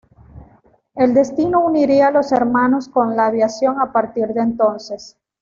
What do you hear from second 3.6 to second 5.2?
a partir de entonces.